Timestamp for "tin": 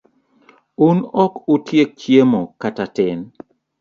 2.95-3.19